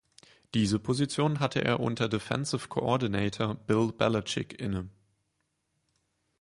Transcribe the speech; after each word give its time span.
Diese 0.55 0.79
Position 0.79 1.39
hatte 1.39 1.63
er 1.63 1.79
unter 1.79 2.09
Defensive 2.09 2.69
Coordinator 2.69 3.53
Bill 3.53 3.91
Belichick 3.91 4.59
inne. 4.59 4.89